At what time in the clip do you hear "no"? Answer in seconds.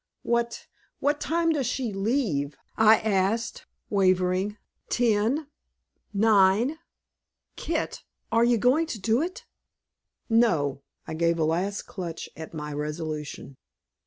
10.27-10.81